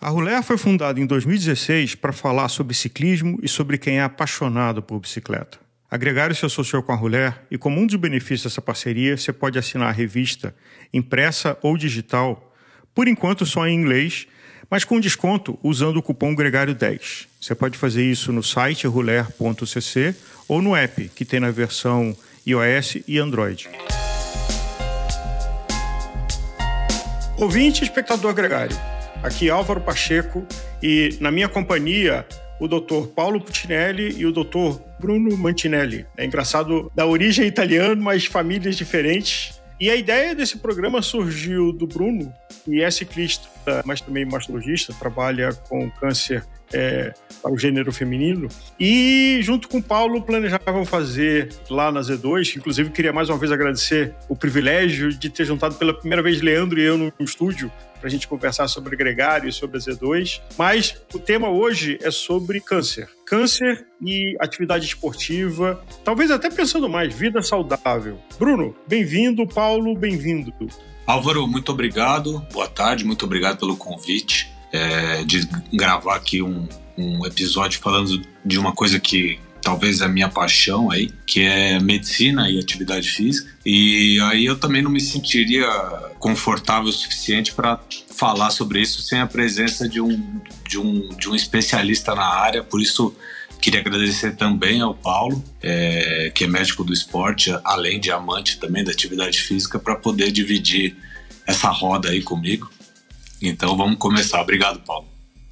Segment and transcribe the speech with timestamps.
[0.00, 4.80] A Ruler foi fundada em 2016 para falar sobre ciclismo e sobre quem é apaixonado
[4.80, 5.58] por bicicleta.
[5.90, 9.32] A Gregário se associou com a Ruler e, como um dos benefícios dessa parceria, você
[9.32, 10.54] pode assinar a revista
[10.92, 12.54] impressa ou digital,
[12.94, 14.28] por enquanto só em inglês,
[14.70, 17.26] mas com desconto usando o cupom Gregário10.
[17.40, 20.14] Você pode fazer isso no site ruler.cc
[20.46, 23.68] ou no app, que tem na versão iOS e Android.
[27.36, 28.76] Ouvinte e espectador gregário,
[29.22, 30.46] aqui Álvaro Pacheco
[30.82, 32.26] e na minha companhia
[32.60, 33.06] o Dr.
[33.14, 34.80] Paulo Putinelli e o Dr.
[34.98, 36.06] Bruno Mantinelli.
[36.16, 39.60] É engraçado, da origem italiana, mas famílias diferentes.
[39.80, 42.32] E a ideia desse programa surgiu do Bruno,
[42.64, 43.48] que é ciclista,
[43.84, 48.48] mas também mastologista, trabalha com câncer é, para o gênero feminino.
[48.78, 53.52] E junto com o Paulo planejavam fazer lá na Z2, inclusive queria mais uma vez
[53.52, 58.08] agradecer o privilégio de ter juntado pela primeira vez Leandro e eu no estúdio para
[58.08, 60.40] a gente conversar sobre gregário e sobre a Z2.
[60.56, 63.08] Mas o tema hoje é sobre câncer.
[63.26, 68.18] Câncer e atividade esportiva, talvez até pensando mais, vida saudável.
[68.38, 69.46] Bruno, bem-vindo.
[69.46, 70.52] Paulo, bem-vindo.
[71.06, 72.40] Álvaro, muito obrigado.
[72.52, 78.58] Boa tarde, muito obrigado pelo convite é, de gravar aqui um, um episódio falando de
[78.58, 79.38] uma coisa que
[79.68, 83.50] talvez a minha paixão aí, que é medicina e atividade física.
[83.66, 85.68] E aí eu também não me sentiria
[86.18, 87.78] confortável o suficiente para
[88.16, 92.64] falar sobre isso sem a presença de um, de um, de um especialista na área,
[92.64, 93.14] por isso
[93.60, 98.82] queria agradecer também ao Paulo, é, que é médico do esporte, além de amante também
[98.82, 100.96] da atividade física, para poder dividir
[101.46, 102.70] essa roda aí comigo.
[103.42, 104.40] Então vamos começar.
[104.40, 105.06] Obrigado, Paulo.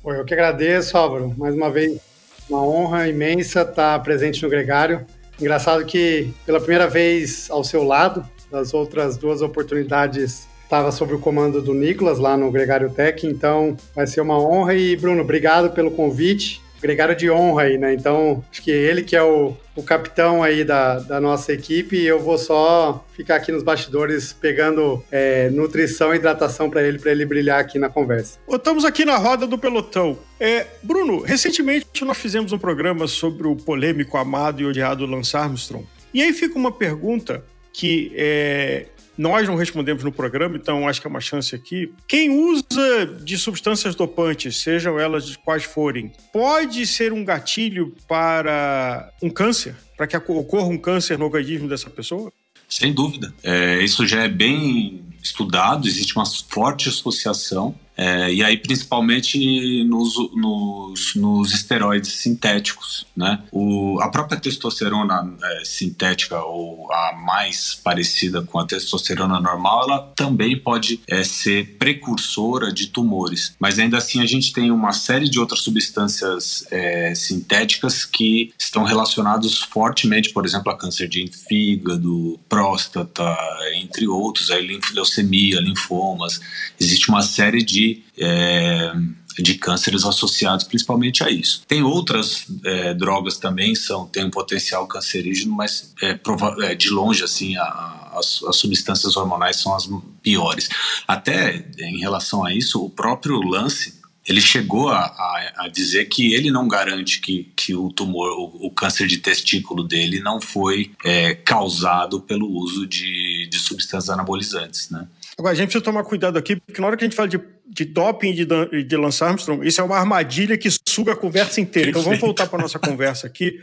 [0.07, 1.35] Eu que agradeço, Álvaro.
[1.37, 2.01] Mais uma vez,
[2.49, 5.05] uma honra imensa estar presente no Gregário.
[5.41, 11.19] Engraçado que pela primeira vez ao seu lado, das outras duas oportunidades estava sob o
[11.19, 14.75] comando do Nicolas lá no Gregário Tech, então vai ser uma honra.
[14.75, 17.93] E Bruno, obrigado pelo convite gregário de honra aí, né?
[17.93, 22.07] Então, acho que ele que é o, o capitão aí da, da nossa equipe e
[22.07, 27.11] eu vou só ficar aqui nos bastidores pegando é, nutrição e hidratação para ele, para
[27.11, 28.39] ele brilhar aqui na conversa.
[28.49, 30.17] Estamos aqui na roda do pelotão.
[30.39, 35.85] É, Bruno, recentemente nós fizemos um programa sobre o polêmico, amado e odiado Lance Armstrong.
[36.15, 41.07] E aí fica uma pergunta que é, nós não respondemos no programa, então acho que
[41.07, 41.93] é uma chance aqui.
[42.07, 49.31] Quem usa de substâncias dopantes, sejam elas quais forem, pode ser um gatilho para um
[49.31, 49.75] câncer?
[49.97, 52.33] Para que ocorra um câncer no organismo dessa pessoa?
[52.69, 53.33] Sem dúvida.
[53.43, 60.15] É, isso já é bem estudado, existe uma forte associação é, e aí, principalmente nos,
[60.35, 63.43] nos, nos esteroides sintéticos, né?
[63.51, 70.13] O, a própria testosterona é, sintética, ou a mais parecida com a testosterona normal, ela
[70.15, 73.55] também pode é, ser precursora de tumores.
[73.59, 78.85] Mas ainda assim, a gente tem uma série de outras substâncias é, sintéticas que estão
[78.85, 83.37] relacionadas fortemente, por exemplo, a câncer de fígado, próstata,
[83.75, 86.41] entre outros, a leucemia, linfomas.
[86.79, 87.86] Existe uma série de
[88.19, 88.93] é,
[89.39, 91.63] de cânceres associados principalmente a isso.
[91.67, 96.19] Tem outras é, drogas também são têm um potencial cancerígeno, mas é,
[96.63, 99.89] é de longe assim a, a, as, substâncias hormonais são as
[100.23, 100.69] piores.
[101.07, 103.95] Até em relação a isso, o próprio Lance
[104.27, 108.67] ele chegou a, a, a, dizer que ele não garante que, que o tumor, o,
[108.67, 114.91] o câncer de testículo dele não foi é, causado pelo uso de, de substâncias anabolizantes,
[114.91, 115.07] né?
[115.39, 117.39] Agora, a gente precisa tomar cuidado aqui, porque na hora que a gente fala de,
[117.69, 121.91] de doping de, de Lance Armstrong, isso é uma armadilha que suga a conversa inteira.
[121.91, 123.59] Então vamos voltar para a nossa conversa aqui.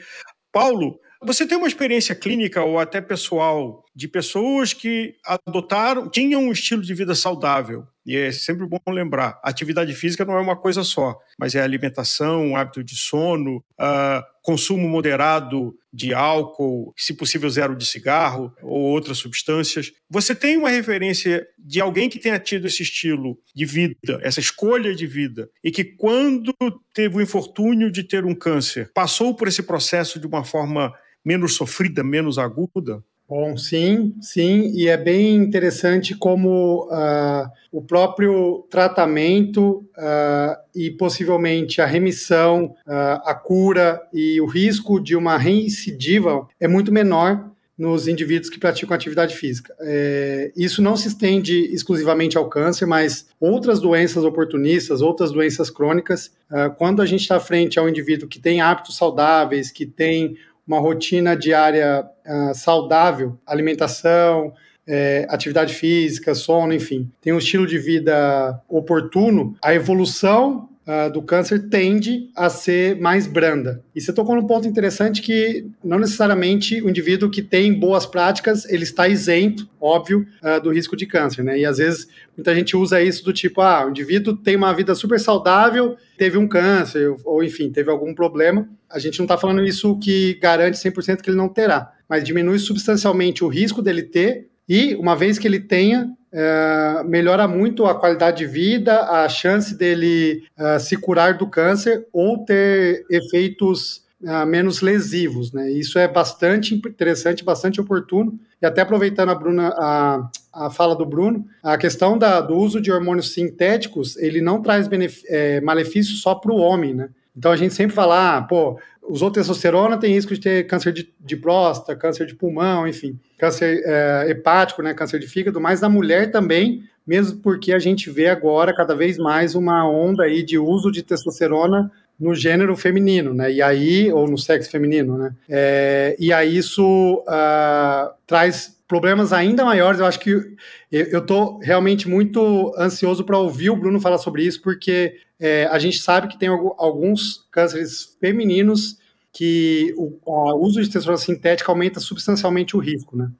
[0.51, 6.51] Paulo, você tem uma experiência clínica ou até pessoal de pessoas que adotaram, tinham um
[6.51, 10.83] estilo de vida saudável e é sempre bom lembrar: atividade física não é uma coisa
[10.83, 17.75] só, mas é alimentação, hábito de sono, uh, consumo moderado de álcool, se possível zero
[17.75, 19.91] de cigarro ou outras substâncias.
[20.09, 24.93] Você tem uma referência de alguém que tenha tido esse estilo de vida, essa escolha
[24.93, 26.53] de vida, e que quando
[26.93, 31.55] teve o infortúnio de ter um câncer, passou por esse processo de uma forma menos
[31.55, 33.01] sofrida, menos aguda?
[33.35, 41.81] Bom, sim, sim, e é bem interessante como uh, o próprio tratamento uh, e possivelmente
[41.81, 48.07] a remissão, uh, a cura e o risco de uma reincidiva é muito menor nos
[48.07, 49.73] indivíduos que praticam atividade física.
[49.81, 56.31] É, isso não se estende exclusivamente ao câncer, mas outras doenças oportunistas, outras doenças crônicas,
[56.77, 61.35] quando a gente está frente ao indivíduo que tem hábitos saudáveis, que tem uma rotina
[61.35, 64.53] diária uh, saudável, alimentação,
[64.85, 71.21] é, atividade física, sono, enfim, tem um estilo de vida oportuno, a evolução uh, do
[71.21, 73.83] câncer tende a ser mais branda.
[73.95, 78.65] E você tocou num ponto interessante que não necessariamente o indivíduo que tem boas práticas,
[78.65, 81.59] ele está isento, óbvio, uh, do risco de câncer, né?
[81.59, 84.93] E às vezes muita gente usa isso do tipo, ah, o indivíduo tem uma vida
[84.95, 88.67] super saudável, teve um câncer, ou enfim, teve algum problema.
[88.89, 92.59] A gente não está falando isso que garante 100% que ele não terá, mas diminui
[92.59, 97.93] substancialmente o risco dele ter e, uma vez que ele tenha, é, melhora muito a
[97.93, 104.43] qualidade de vida, a chance dele é, se curar do câncer ou ter efeitos é,
[104.43, 105.51] menos lesivos.
[105.53, 105.69] Né?
[105.71, 108.39] Isso é bastante interessante, bastante oportuno.
[108.59, 112.81] E até aproveitando a, Bruna, a, a fala do Bruno, a questão da, do uso
[112.81, 114.89] de hormônios sintéticos, ele não traz
[115.27, 117.09] é, malefício só para o homem, né?
[117.35, 121.13] Então a gente sempre fala, ah, pô, usou testosterona tem risco de ter câncer de,
[121.19, 125.89] de próstata, câncer de pulmão, enfim, câncer é, hepático, né, câncer de fígado, mas na
[125.89, 130.57] mulher também, mesmo porque a gente vê agora cada vez mais uma onda aí de
[130.57, 133.51] uso de testosterona no gênero feminino, né?
[133.51, 135.33] E aí, ou no sexo feminino, né?
[135.49, 139.99] É, e aí isso uh, traz problemas ainda maiores.
[139.99, 140.55] Eu acho que
[140.91, 145.79] eu estou realmente muito ansioso para ouvir o Bruno falar sobre isso, porque é, a
[145.79, 148.99] gente sabe que tem alguns cânceres femininos
[149.31, 150.15] que o,
[150.63, 153.31] uso de testosterona sintética aumenta substancialmente o risco, né?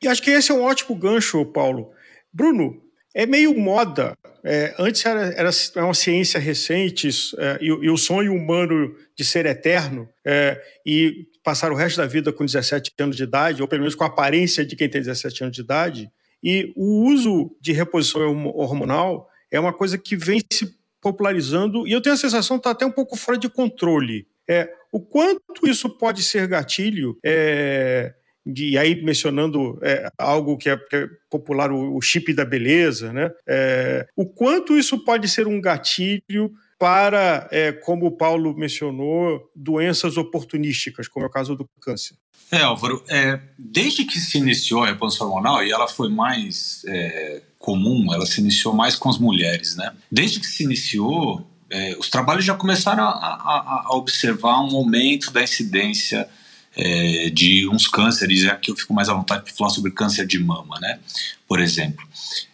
[0.00, 1.90] E acho que esse é um ótimo gancho, Paulo.
[2.32, 2.80] Bruno,
[3.12, 4.16] é meio moda.
[4.44, 5.50] É, antes era, era,
[5.84, 11.72] uma ciência recente é, e, e, o sonho humano de ser eterno é, e passar
[11.72, 14.64] o resto da vida com 17 anos de idade, ou pelo menos com a aparência
[14.64, 16.08] de quem tem 17 anos de idade.
[16.40, 22.00] E o uso de reposição hormonal é uma coisa que vem se popularizando e eu
[22.00, 24.28] tenho a sensação que está até um pouco fora de controle.
[24.48, 28.14] É, o quanto isso pode ser gatilho, é,
[28.46, 33.12] e aí mencionando é, algo que é, que é popular, o, o, chip da beleza,
[33.12, 33.28] né?
[33.44, 40.16] É, o quanto isso pode ser um gatilho para, é, como o Paulo mencionou, doenças
[40.16, 42.16] oportunísticas, como é o caso do câncer.
[42.50, 47.42] É, Álvaro, é, desde que se iniciou a reposição hormonal, e ela foi mais é,
[47.58, 49.92] comum, ela se iniciou mais com as mulheres, né?
[50.10, 55.30] Desde que se iniciou, é, os trabalhos já começaram a, a, a, observar um aumento
[55.30, 56.26] da incidência
[56.74, 60.26] é, de uns cânceres, e aqui eu fico mais à vontade de falar sobre câncer
[60.26, 60.98] de mama, né?
[61.46, 62.08] Por exemplo.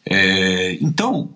[0.05, 1.33] É, então,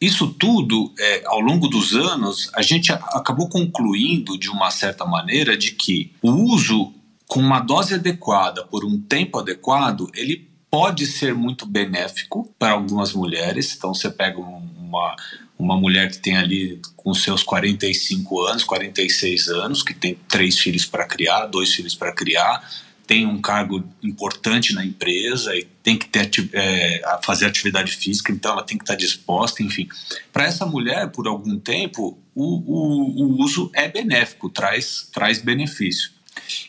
[0.00, 5.56] isso tudo, é, ao longo dos anos, a gente acabou concluindo de uma certa maneira
[5.56, 6.92] de que o uso
[7.26, 13.12] com uma dose adequada por um tempo adequado, ele pode ser muito benéfico para algumas
[13.12, 13.74] mulheres.
[13.76, 15.16] Então você pega uma,
[15.58, 20.84] uma mulher que tem ali com seus 45 anos, 46 anos, que tem três filhos
[20.84, 22.68] para criar, dois filhos para criar,
[23.10, 28.52] tem um cargo importante na empresa e tem que ter, é, fazer atividade física, então
[28.52, 29.88] ela tem que estar disposta, enfim.
[30.32, 36.12] Para essa mulher, por algum tempo, o, o, o uso é benéfico, traz, traz benefício.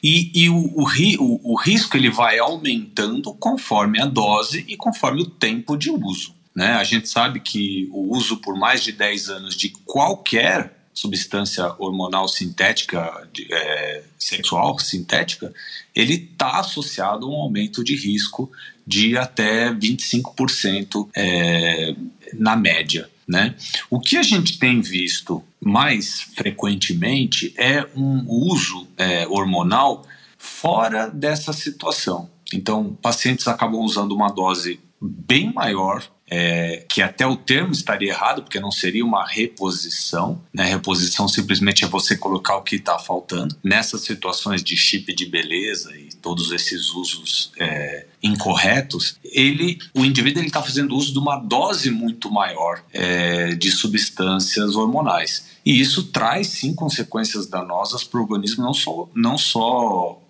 [0.01, 0.87] E, e o, o,
[1.19, 6.33] o, o risco ele vai aumentando conforme a dose e conforme o tempo de uso.
[6.55, 6.71] Né?
[6.73, 12.27] A gente sabe que o uso por mais de 10 anos de qualquer substância hormonal
[12.27, 15.53] sintética, é, sexual sintética,
[15.95, 18.51] ele está associado a um aumento de risco
[18.85, 21.95] de até 25% é,
[22.33, 23.09] na média.
[23.27, 23.55] Né?
[23.89, 30.05] O que a gente tem visto mais frequentemente é um uso é, hormonal
[30.37, 32.29] fora dessa situação.
[32.53, 36.03] Então, pacientes acabam usando uma dose bem maior
[36.33, 40.41] é, que até o termo estaria errado, porque não seria uma reposição.
[40.53, 40.63] Né?
[40.63, 43.57] Reposição simplesmente é você colocar o que está faltando.
[43.61, 50.41] Nessas situações de chip de beleza e todos esses usos é, incorretos, ele, o indivíduo
[50.41, 55.51] está fazendo uso de uma dose muito maior é, de substâncias hormonais.
[55.65, 60.21] E isso traz sim consequências danosas para o organismo, não só, não só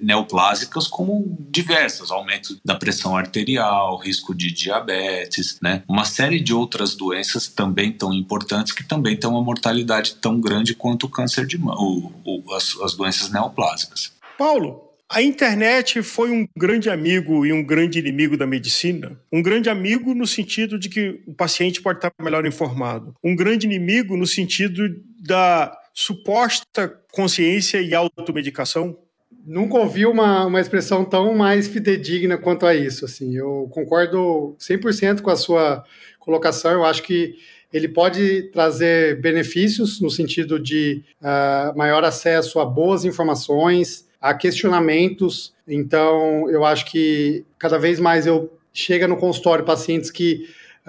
[0.00, 5.82] neoplásicas como diversas, aumento da pressão arterial, risco de diabetes, né?
[5.88, 10.74] Uma série de outras doenças também tão importantes que também têm uma mortalidade tão grande
[10.74, 12.10] quanto o câncer de mama,
[12.54, 14.12] as, as doenças neoplásicas.
[14.38, 19.20] Paulo, a internet foi um grande amigo e um grande inimigo da medicina.
[19.32, 23.12] Um grande amigo no sentido de que o paciente pode estar melhor informado.
[23.22, 24.88] Um grande inimigo no sentido
[25.18, 28.96] da suposta consciência e automedicação
[29.44, 33.04] nunca ouvi uma, uma expressão tão mais fidedigna quanto a isso.
[33.04, 35.84] Assim, eu concordo 100% com a sua
[36.18, 36.72] colocação.
[36.72, 37.36] Eu acho que
[37.72, 45.54] ele pode trazer benefícios no sentido de uh, maior acesso a boas informações, a questionamentos.
[45.66, 50.48] Então, eu acho que cada vez mais eu chega no consultório pacientes que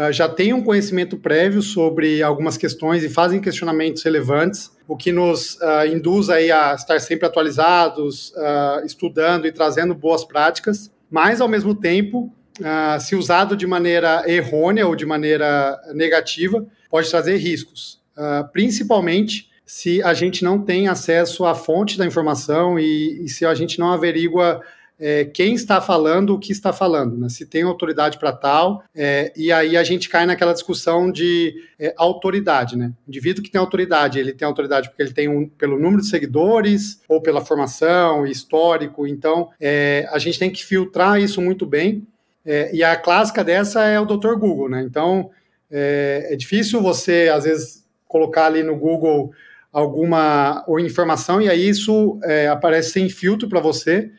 [0.10, 5.55] já têm um conhecimento prévio sobre algumas questões e fazem questionamentos relevantes, o que nos
[5.55, 11.48] uh, induz aí a estar sempre atualizados, uh, estudando e trazendo boas práticas, mas ao
[11.50, 12.34] mesmo tempo,
[13.00, 18.00] se usado de maneira errônea ou de maneira negativa, pode trazer riscos,
[18.53, 23.55] principalmente se a gente não tem acesso à fonte da informação e, e se a
[23.55, 24.62] gente não averigua
[25.03, 27.27] é, quem está falando o que está falando, né?
[27.27, 31.91] se tem autoridade para tal, é, e aí a gente cai naquela discussão de é,
[31.98, 32.77] autoridade.
[32.77, 32.93] Né?
[33.08, 36.08] O indivíduo que tem autoridade, ele tem autoridade porque ele tem um, pelo número de
[36.08, 42.05] seguidores ou pela formação, histórico, então é, a gente tem que filtrar isso muito bem,
[42.46, 44.36] é, e a clássica dessa é o Dr.
[44.36, 44.70] Google.
[44.70, 44.84] Né?
[44.84, 45.31] Então,
[45.72, 49.31] é, é difícil você, às vezes, colocar ali no Google
[49.74, 54.12] alguma ou informação e aí isso é, aparece sem filtro para você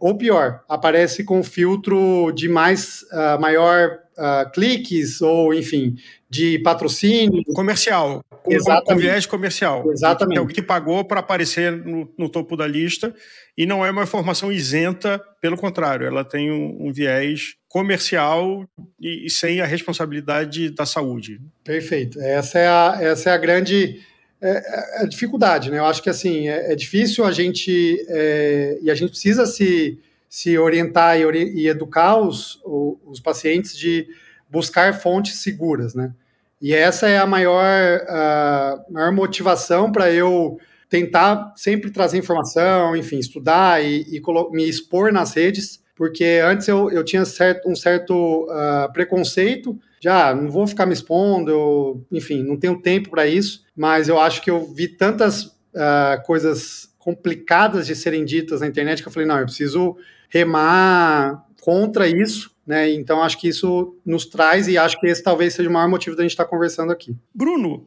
[0.00, 5.94] ou pior, aparece com filtro de mais uh, maior uh, cliques ou, enfim,
[6.28, 7.44] de patrocínio.
[7.54, 8.24] Comercial.
[8.48, 8.86] Exatamente.
[8.86, 9.92] Com viés comercial.
[9.92, 10.38] Exatamente.
[10.38, 13.14] É o que pagou para aparecer no, no, topo da lista
[13.56, 18.66] e não é uma informação isenta, pelo contrário, ela tem um, um viés comercial
[18.98, 21.40] e, e, sem a responsabilidade da saúde.
[21.62, 22.18] Perfeito.
[22.20, 24.00] Essa é a, essa é a grande
[24.40, 25.78] é, é, é dificuldade, né?
[25.78, 29.98] Eu acho que assim é, é difícil a gente é, e a gente precisa se,
[30.28, 34.08] se orientar e, ori e educar os, os pacientes de
[34.48, 36.12] buscar fontes seguras, né?
[36.60, 37.64] E essa é a maior,
[38.06, 40.58] a maior motivação para eu
[40.90, 44.20] tentar sempre trazer informação, enfim, estudar e, e
[44.50, 50.34] me expor nas redes, porque antes eu, eu tinha certo, um certo uh, preconceito já
[50.34, 54.40] não vou ficar me expondo, eu, enfim, não tenho tempo para isso, mas eu acho
[54.42, 59.28] que eu vi tantas uh, coisas complicadas de serem ditas na internet que eu falei,
[59.28, 59.96] não, eu preciso
[60.28, 62.90] remar contra isso, né?
[62.90, 66.16] Então acho que isso nos traz e acho que esse talvez seja o maior motivo
[66.16, 67.14] da gente estar conversando aqui.
[67.34, 67.86] Bruno,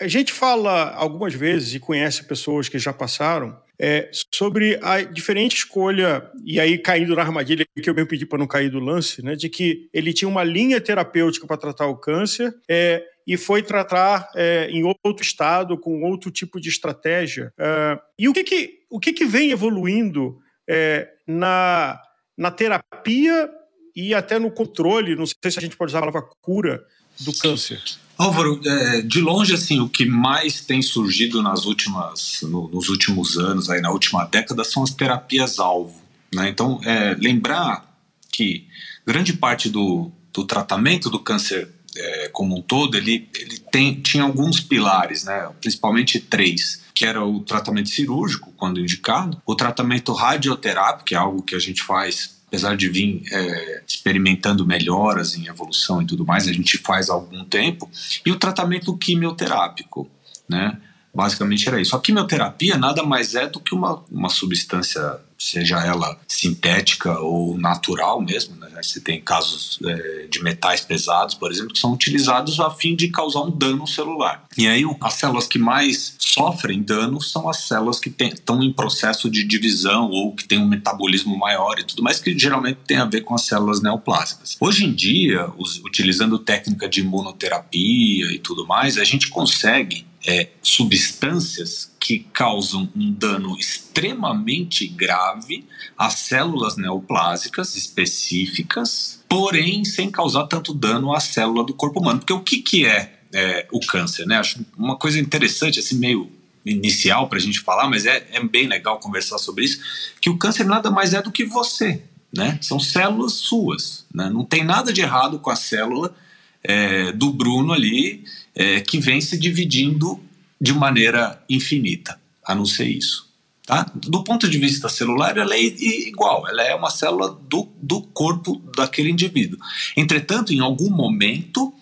[0.00, 5.56] a gente fala algumas vezes e conhece pessoas que já passaram é, sobre a diferente
[5.56, 9.24] escolha, e aí caindo na armadilha que eu bem pedi para não cair do lance,
[9.24, 13.62] né, de que ele tinha uma linha terapêutica para tratar o câncer é, e foi
[13.62, 17.52] tratar é, em outro estado, com outro tipo de estratégia.
[17.58, 21.98] É, e o que, que, o que, que vem evoluindo é, na,
[22.36, 23.50] na terapia
[23.96, 26.84] e até no controle, não sei se a gente pode usar a palavra cura,
[27.18, 27.80] do câncer?
[28.20, 33.38] Álvaro, é, de longe, assim, o que mais tem surgido nas últimas, no, nos últimos
[33.38, 35.98] anos, aí na última década, são as terapias-alvo.
[36.34, 36.50] Né?
[36.50, 37.98] Então, é, lembrar
[38.30, 38.66] que
[39.06, 44.22] grande parte do, do tratamento do câncer é, como um todo, ele, ele tem, tinha
[44.22, 45.48] alguns pilares, né?
[45.58, 51.42] principalmente três, que era o tratamento cirúrgico, quando indicado, o tratamento radioterápico, que é algo
[51.42, 56.48] que a gente faz apesar de vir é, experimentando melhoras em evolução e tudo mais,
[56.48, 57.88] a gente faz há algum tempo,
[58.26, 60.10] e o tratamento quimioterápico,
[60.48, 60.76] né?
[61.14, 61.94] Basicamente era isso.
[61.94, 65.00] A quimioterapia nada mais é do que uma, uma substância,
[65.40, 68.56] seja ela sintética ou natural mesmo.
[68.56, 68.68] Né?
[68.82, 73.08] Você tem casos é, de metais pesados, por exemplo, que são utilizados a fim de
[73.08, 74.44] causar um dano celular.
[74.56, 79.30] E aí, as células que mais sofrem dano são as células que estão em processo
[79.30, 83.06] de divisão ou que têm um metabolismo maior e tudo mais, que geralmente tem a
[83.06, 84.56] ver com as células neoplásicas.
[84.60, 90.48] Hoje em dia, os, utilizando técnica de imunoterapia e tudo mais, a gente consegue é,
[90.62, 100.74] substâncias que causam um dano extremamente grave às células neoplásicas específicas, porém sem causar tanto
[100.74, 102.18] dano à célula do corpo humano.
[102.18, 104.26] Porque o que, que é, é o câncer?
[104.26, 104.36] Né?
[104.36, 106.30] Acho uma coisa interessante, assim, meio
[106.64, 109.80] inicial para a gente falar, mas é, é bem legal conversar sobre isso,
[110.20, 112.02] que o câncer nada mais é do que você,
[112.36, 112.58] né?
[112.60, 114.28] São células suas, né?
[114.28, 116.14] Não tem nada de errado com a célula
[116.62, 118.24] é, do Bruno ali,
[118.54, 120.20] é, que vem se dividindo
[120.60, 123.28] de maneira infinita, a não ser isso.
[123.66, 123.86] Tá?
[123.94, 128.60] Do ponto de vista celular, ela é igual, ela é uma célula do, do corpo
[128.76, 129.58] daquele indivíduo.
[129.96, 131.72] Entretanto, em algum momento,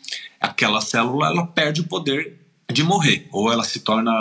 [0.41, 2.37] aquela célula ela perde o poder
[2.71, 4.13] de morrer, ou ela se torna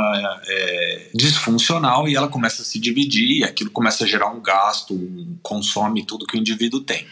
[0.46, 4.94] é, disfuncional e ela começa a se dividir, e aquilo começa a gerar um gasto,
[4.94, 7.06] um, consome tudo que o indivíduo tem.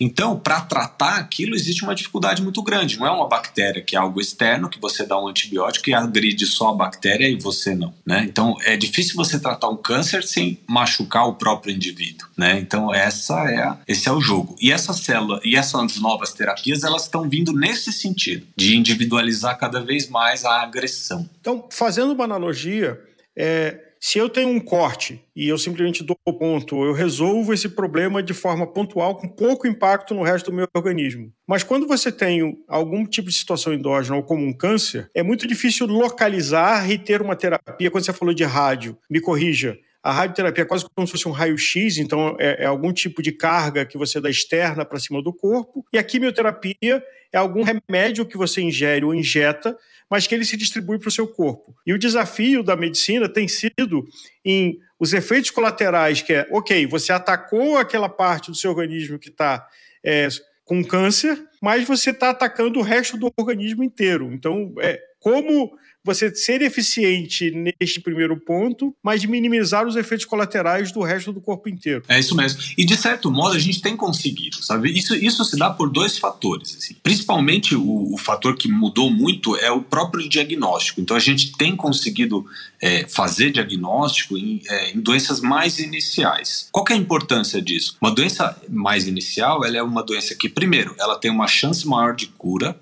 [0.00, 2.98] Então, para tratar aquilo, existe uma dificuldade muito grande.
[2.98, 6.46] Não é uma bactéria que é algo externo, que você dá um antibiótico e agride
[6.46, 7.92] só a bactéria e você não.
[8.06, 8.24] Né?
[8.26, 12.26] Então, é difícil você tratar um câncer sem machucar o próprio indivíduo.
[12.36, 12.58] Né?
[12.58, 14.56] Então, essa é a, esse é o jogo.
[14.60, 19.80] E essa célula e essas novas terapias, elas estão vindo nesse sentido, de individualizar cada
[19.80, 21.28] vez mais a agressão.
[21.40, 22.98] Então, fazendo uma analogia,
[23.36, 28.22] É, se eu tenho um corte e eu simplesmente dou ponto, eu resolvo esse problema
[28.22, 31.30] de forma pontual, com pouco impacto no resto do meu organismo.
[31.46, 35.46] Mas quando você tem algum tipo de situação endógena ou como um câncer, é muito
[35.46, 37.90] difícil localizar e ter uma terapia.
[37.90, 41.32] Quando você falou de rádio, me corrija, a radioterapia é quase como se fosse um
[41.32, 45.32] raio-x, então é, é, algum tipo de carga que você dá externa para cima do
[45.32, 45.84] corpo.
[45.92, 49.76] E a quimioterapia é algum remédio que você ingere ou injeta,
[50.10, 51.74] mas que ele se distribui para o seu corpo.
[51.86, 54.04] E o desafio da medicina tem sido
[54.44, 59.28] em os efeitos colaterais, que é, ok, você atacou aquela parte do seu organismo que
[59.30, 59.66] está
[60.04, 60.28] é,
[60.64, 64.30] com câncer, mas você está atacando o resto do organismo inteiro.
[64.32, 65.72] Então, é, como
[66.04, 71.68] você ser eficiente neste primeiro ponto, mas minimizar os efeitos colaterais do resto do corpo
[71.68, 72.02] inteiro.
[72.08, 72.60] É isso mesmo.
[72.76, 74.90] E de certo modo a gente tem conseguido, sabe?
[74.90, 76.76] Isso, isso se dá por dois fatores.
[76.76, 76.96] Assim.
[77.02, 81.00] Principalmente o, o fator que mudou muito é o próprio diagnóstico.
[81.00, 82.46] Então a gente tem conseguido
[82.80, 86.68] é, fazer diagnóstico em, é, em, doenças mais iniciais.
[86.72, 87.96] Qual é a importância disso?
[88.00, 92.14] Uma doença mais inicial, ela é uma doença que, primeiro, ela tem uma chance maior
[92.14, 92.78] de cura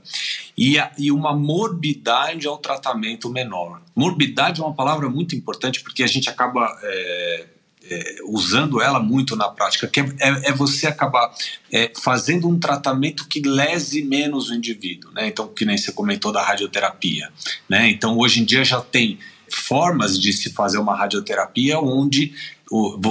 [0.58, 3.80] e, a, e uma morbidade ao tratamento menor.
[3.94, 7.46] Morbidade é uma palavra muito importante porque a gente acaba é,
[7.88, 11.32] é, usando ela muito na prática, que é, é, é você acabar
[11.72, 15.28] é, fazendo um tratamento que lese menos o indivíduo, né?
[15.28, 17.30] Então, que nem você comentou da radioterapia,
[17.68, 17.88] né?
[17.88, 22.34] Então, hoje em dia já tem formas de se fazer uma radioterapia onde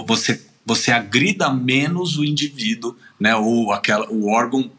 [0.06, 4.70] você, você agrida menos o indivíduo, né, ou aquela, o órgão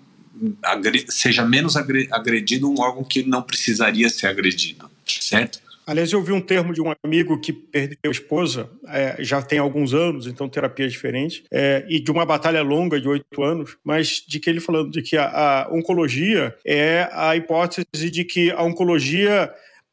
[1.08, 5.60] seja menos agredido um órgão que não precisaria ser agredido, certo?
[5.88, 9.58] Aliás, eu vi um termo de um amigo que perdeu a esposa, é, já tem
[9.58, 13.78] alguns anos, então terapia é diferente, é, e de uma batalha longa de oito anos,
[13.82, 15.24] mas de que ele falando de que a,
[15.64, 19.50] a oncologia é a hipótese de que a oncologia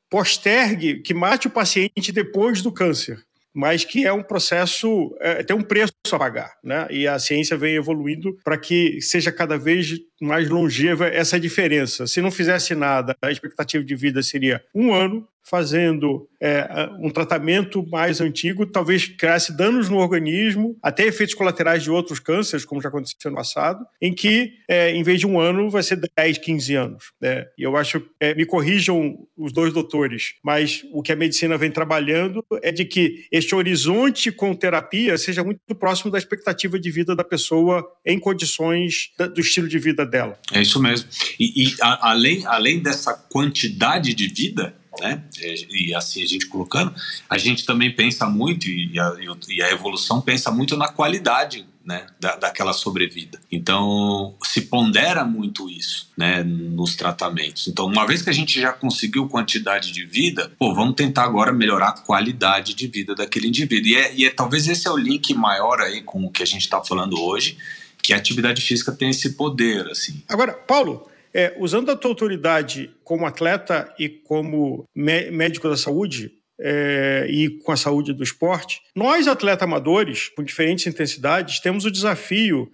[0.10, 3.24] postergue, que mate o paciente depois do câncer,
[3.54, 6.88] mas que é um processo, é, tem um preço a pagar, né?
[6.90, 12.08] E a ciência vem evoluindo para que seja cada vez mais longeva essa diferença.
[12.08, 16.68] Se não fizesse nada, a expectativa de vida seria um ano, fazendo é,
[17.00, 22.66] um tratamento mais antigo, talvez criasse danos no organismo, até efeitos colaterais de outros cânceres,
[22.66, 26.00] como já aconteceu no passado, em que, é, em vez de um ano, vai ser
[26.18, 27.12] 10, 15 anos.
[27.22, 27.46] Né?
[27.58, 31.70] E eu acho, é, me corrijam os dois doutores, mas o que a medicina vem
[31.70, 37.16] trabalhando é de que este horizonte com terapia seja muito próximo da expectativa de vida
[37.16, 40.38] da pessoa em condições do estilo de vida dela.
[40.52, 41.10] É isso mesmo.
[41.40, 45.24] E, e a, além, além dessa quantidade de vida, né?
[45.42, 46.94] E, e, assim a gente colocando,
[47.30, 49.16] a gente também pensa muito, e a,
[49.50, 53.40] e a evolução pensa muito na qualidade né, da, daquela sobrevida.
[53.52, 57.68] Então, se pondera muito isso né, nos tratamentos.
[57.68, 61.54] Então, uma vez que a gente já conseguiu quantidade de vida, pô, vamos tentar agora
[61.54, 63.90] melhorar a qualidade de vida daquele indivíduo.
[63.90, 66.48] E, é, e é, talvez esse é o link maior aí com o que a
[66.48, 67.58] gente está falando hoje,
[68.02, 69.88] que a atividade física tem esse poder.
[69.88, 70.24] assim.
[70.28, 77.26] Agora, Paulo, é, usando a tua autoridade como atleta e como médico da saúde, é,
[77.30, 82.72] e com a saúde do esporte, nós, atletas amadores, com diferentes intensidades, temos o desafio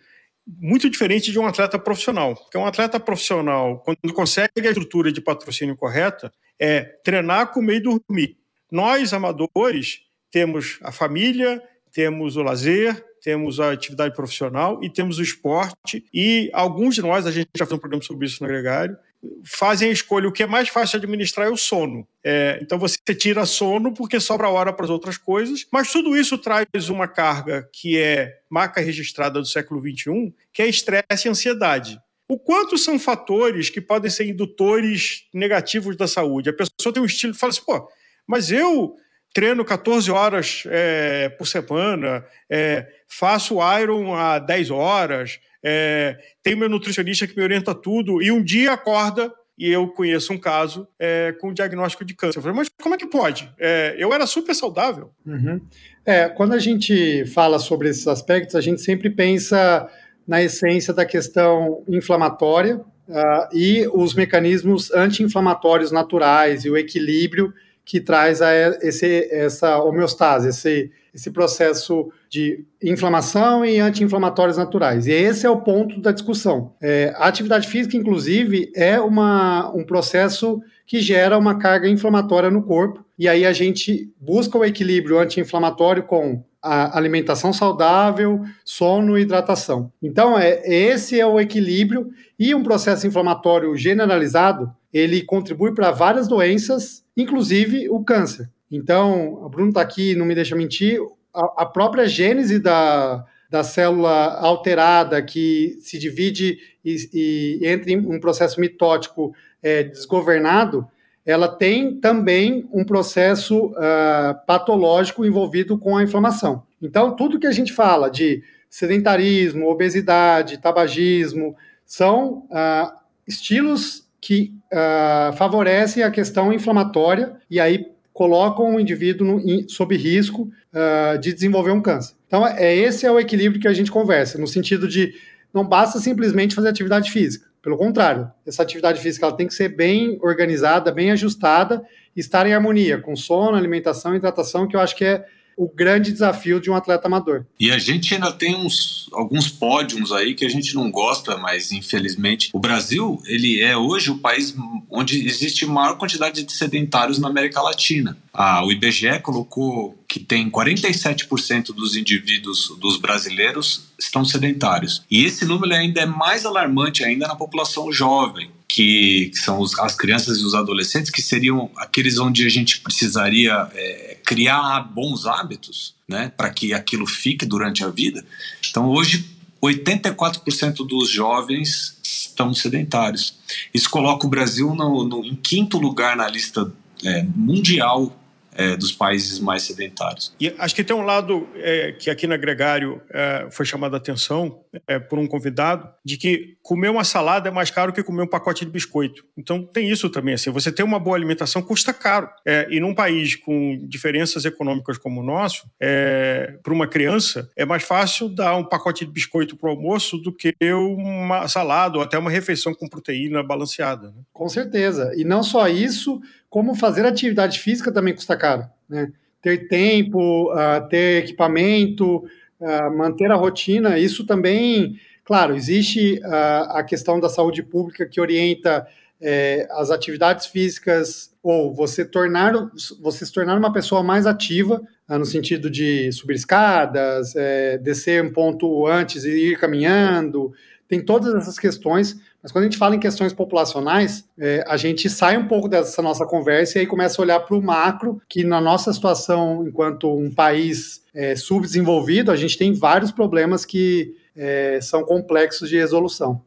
[0.47, 2.35] muito diferente de um atleta profissional.
[2.35, 7.79] Porque um atleta profissional, quando consegue a estrutura de patrocínio correta, é treinar, comer e
[7.81, 8.37] dormir.
[8.71, 15.23] Nós, amadores, temos a família, temos o lazer, temos a atividade profissional e temos o
[15.23, 16.05] esporte.
[16.13, 18.97] E alguns de nós, a gente já fez um programa sobre isso no Gregário,
[19.45, 20.27] fazem a escolha.
[20.27, 22.07] O que é mais fácil administrar é o sono.
[22.23, 26.37] É, então você tira sono porque sobra hora para as outras coisas, mas tudo isso
[26.37, 31.99] traz uma carga que é marca registrada do século XXI, que é estresse e ansiedade.
[32.27, 36.49] O quanto são fatores que podem ser indutores negativos da saúde?
[36.49, 37.89] A pessoa tem um estilo e fala assim, pô,
[38.25, 38.95] mas eu
[39.33, 46.69] treino 14 horas é, por semana, é, faço Iron a 10 horas, é, tenho meu
[46.69, 51.35] nutricionista que me orienta tudo, e um dia acorda e eu conheço um caso é,
[51.39, 52.39] com diagnóstico de câncer.
[52.39, 53.51] Eu falei, mas como é que pode?
[53.59, 55.11] É, eu era super saudável.
[55.23, 55.61] Uhum.
[56.03, 59.87] É, quando a gente fala sobre esses aspectos, a gente sempre pensa
[60.27, 67.53] na essência da questão inflamatória uh, e os mecanismos anti-inflamatórios naturais e o equilíbrio
[67.91, 75.07] que traz a esse, essa homeostase, esse, esse processo de inflamação e anti-inflamatórios naturais.
[75.07, 76.73] E esse é o ponto da discussão.
[76.81, 82.63] É, a atividade física, inclusive, é uma, um processo que gera uma carga inflamatória no
[82.63, 89.23] corpo, e aí a gente busca o equilíbrio anti-inflamatório com a alimentação saudável, sono e
[89.23, 89.91] hidratação.
[90.01, 96.25] Então, é, esse é o equilíbrio, e um processo inflamatório generalizado, ele contribui para várias
[96.25, 98.49] doenças inclusive o câncer.
[98.71, 100.99] Então, o Bruno está aqui, não me deixa mentir,
[101.33, 107.97] a, a própria gênese da, da célula alterada que se divide e, e entra em
[107.97, 110.87] um processo mitótico é, desgovernado,
[111.25, 116.63] ela tem também um processo uh, patológico envolvido com a inflamação.
[116.81, 122.91] Então, tudo que a gente fala de sedentarismo, obesidade, tabagismo, são uh,
[123.27, 130.43] estilos que uh, favorecem a questão inflamatória e aí colocam o indivíduo no, sob risco
[130.43, 132.13] uh, de desenvolver um câncer.
[132.27, 135.13] Então, é, esse é o equilíbrio que a gente conversa, no sentido de
[135.51, 137.49] não basta simplesmente fazer atividade física.
[137.61, 141.83] Pelo contrário, essa atividade física ela tem que ser bem organizada, bem ajustada,
[142.15, 145.25] estar em harmonia com sono, alimentação e hidratação, que eu acho que é
[145.61, 147.45] o grande desafio de um atleta amador.
[147.59, 151.71] E a gente ainda tem uns, alguns pódios aí que a gente não gosta, mas
[151.71, 154.55] infelizmente o Brasil ele é hoje o país
[154.89, 158.17] onde existe maior quantidade de sedentários na América Latina.
[158.33, 165.03] Ah, o IBGE colocou que tem 47% dos indivíduos dos brasileiros estão sedentários.
[165.11, 169.77] E esse número ainda é mais alarmante ainda na população jovem que, que são os,
[169.79, 175.25] as crianças e os adolescentes, que seriam aqueles onde a gente precisaria é, criar bons
[175.25, 178.25] hábitos, né, para que aquilo fique durante a vida.
[178.69, 179.25] Então, hoje,
[179.61, 183.35] 84% dos jovens estão sedentários.
[183.73, 186.71] Isso coloca o Brasil no, no em quinto lugar na lista
[187.03, 188.17] é, mundial
[188.61, 190.33] é, dos países mais sedentários.
[190.39, 193.97] E acho que tem um lado é, que aqui na Gregário é, foi chamado a
[193.97, 198.21] atenção é, por um convidado, de que comer uma salada é mais caro que comer
[198.21, 199.25] um pacote de biscoito.
[199.35, 202.29] Então tem isso também, assim, você ter uma boa alimentação custa caro.
[202.45, 207.65] É, e num país com diferenças econômicas como o nosso, é, para uma criança, é
[207.65, 212.03] mais fácil dar um pacote de biscoito para o almoço do que uma salada ou
[212.03, 214.09] até uma refeição com proteína balanceada.
[214.09, 214.21] Né?
[214.31, 215.11] Com certeza.
[215.15, 216.21] E não só isso,
[216.51, 219.11] como fazer atividade física também custa caro, né?
[219.41, 222.17] Ter tempo, uh, ter equipamento,
[222.59, 228.19] uh, manter a rotina, isso também, claro, existe uh, a questão da saúde pública que
[228.19, 228.85] orienta
[229.21, 232.53] eh, as atividades físicas ou você tornar
[232.99, 238.31] você se tornar uma pessoa mais ativa no sentido de subir escadas, eh, descer um
[238.33, 240.51] ponto antes e ir caminhando,
[240.87, 245.09] tem todas essas questões mas quando a gente fala em questões populacionais, é, a gente
[245.09, 248.43] sai um pouco dessa nossa conversa e aí começa a olhar para o macro, que
[248.43, 254.79] na nossa situação, enquanto um país é, subdesenvolvido, a gente tem vários problemas que é,
[254.81, 256.41] são complexos de resolução.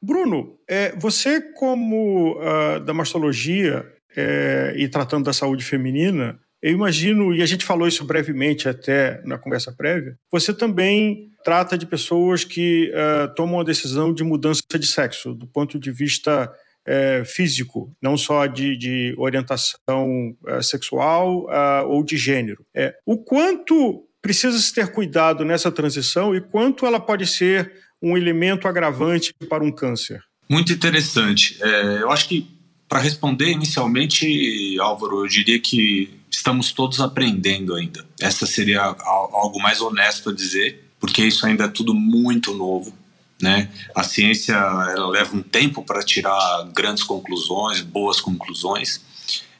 [0.00, 3.84] Bruno, é, você como uh, da mastologia
[4.16, 9.20] é, e tratando da saúde feminina, eu imagino, e a gente falou isso brevemente até
[9.24, 14.60] na conversa prévia, você também trata de pessoas que uh, tomam a decisão de mudança
[14.78, 16.52] de sexo, do ponto de vista
[16.86, 21.46] uh, físico, não só de, de orientação uh, sexual
[21.88, 22.66] ou de gênero.
[22.76, 28.14] É, o quanto precisa se ter cuidado nessa transição e quanto ela pode ser um
[28.14, 30.20] elemento agravante para um câncer?
[30.50, 31.58] Muito interessante.
[31.62, 32.46] É, eu acho que
[32.86, 38.04] para responder inicialmente, Álvaro, eu diria que estamos todos aprendendo ainda.
[38.20, 42.92] Essa seria algo mais honesto a dizer, porque isso ainda é tudo muito novo.
[43.40, 43.68] Né?
[43.94, 49.00] A ciência ela leva um tempo para tirar grandes conclusões, boas conclusões.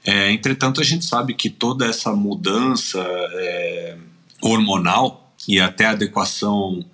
[0.05, 3.97] É, entretanto, a gente sabe que toda essa mudança é,
[4.43, 6.85] hormonal e até a adequação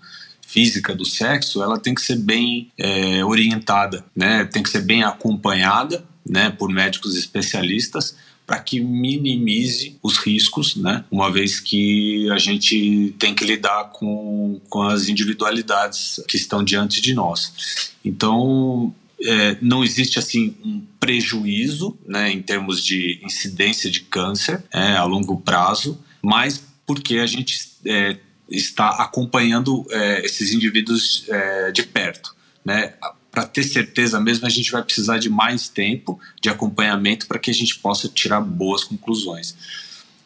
[0.46, 4.44] física do sexo, ela tem que ser bem é, orientada, né?
[4.44, 6.50] Tem que ser bem acompanhada, né?
[6.50, 11.04] Por médicos especialistas para que minimize os riscos, né?
[11.10, 17.00] uma vez que a gente tem que lidar com, com as individualidades que estão diante
[17.00, 17.92] de nós.
[18.04, 24.92] Então, é, não existe assim um prejuízo né, em termos de incidência de câncer é,
[24.92, 28.18] a longo prazo, mas porque a gente é,
[28.50, 32.34] está acompanhando é, esses indivíduos é, de perto.
[32.64, 32.94] Né?
[33.34, 37.50] Para ter certeza mesmo, a gente vai precisar de mais tempo de acompanhamento para que
[37.50, 39.56] a gente possa tirar boas conclusões.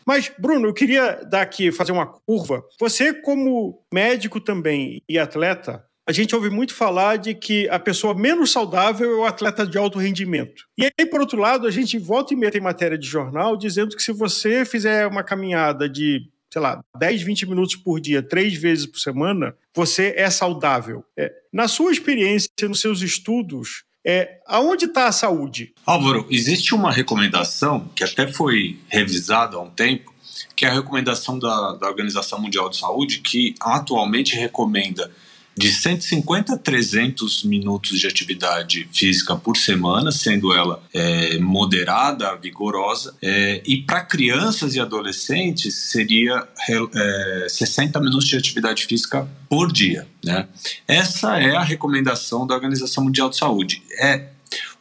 [0.07, 2.63] Mas, Bruno, eu queria dar aqui, fazer uma curva.
[2.79, 8.15] Você, como médico também e atleta, a gente ouve muito falar de que a pessoa
[8.15, 10.65] menos saudável é o atleta de alto rendimento.
[10.79, 13.97] E aí, por outro lado, a gente volta e meia em matéria de jornal dizendo
[13.97, 18.55] que se você fizer uma caminhada de sei lá, 10, 20 minutos por dia, três
[18.55, 21.05] vezes por semana, você é saudável.
[21.17, 25.75] É, na sua experiência, nos seus estudos, é, aonde está a saúde?
[25.85, 30.15] Álvaro, existe uma recomendação que até foi revisada há um tempo,
[30.57, 35.11] que é a recomendação da, da Organização Mundial de Saúde, que atualmente recomenda
[35.59, 43.15] de 150 a 300 minutos de atividade física por semana, sendo ela é, moderada, vigorosa,
[43.21, 50.07] é, e para crianças e adolescentes seria é, 60 minutos de atividade física por dia.
[50.25, 50.47] Né?
[50.87, 53.83] Essa é a recomendação da Organização Mundial de Saúde.
[54.01, 54.29] É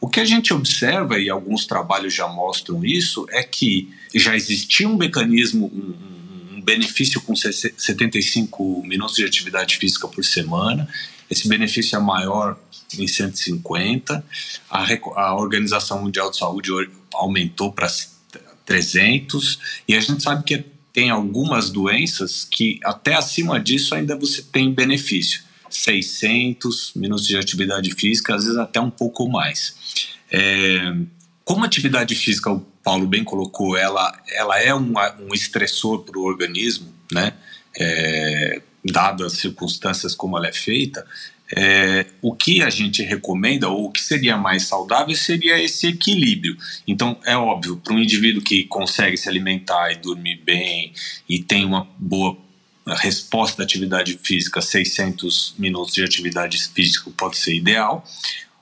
[0.00, 4.88] o que a gente observa, e alguns trabalhos já mostram isso, é que já existia
[4.88, 6.17] um mecanismo, um,
[6.68, 10.86] benefício com 75 minutos de atividade física por semana.
[11.30, 12.58] Esse benefício é maior
[12.98, 14.22] em 150.
[14.70, 16.70] A, a Organização Mundial de Saúde
[17.14, 17.88] aumentou para
[18.66, 19.58] 300.
[19.88, 24.70] E a gente sabe que tem algumas doenças que até acima disso ainda você tem
[24.70, 25.40] benefício.
[25.70, 29.74] 600 minutos de atividade física, às vezes até um pouco mais.
[30.30, 30.94] É,
[31.44, 36.92] como atividade física, Paulo bem colocou, ela, ela é um, um estressor para o organismo,
[37.12, 37.34] né?
[37.78, 41.06] É, dadas as circunstâncias como ela é feita,
[41.54, 46.56] é, o que a gente recomenda, ou o que seria mais saudável, seria esse equilíbrio.
[46.86, 50.92] Então, é óbvio, para um indivíduo que consegue se alimentar e dormir bem
[51.28, 52.36] e tem uma boa
[52.86, 58.04] resposta da atividade física, 600 minutos de atividade física pode ser ideal